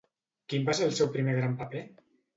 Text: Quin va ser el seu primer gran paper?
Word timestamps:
Quin 0.53 0.65
va 0.69 0.75
ser 0.79 0.87
el 0.87 0.95
seu 1.01 1.11
primer 1.17 1.37
gran 1.41 1.57
paper? 1.61 1.87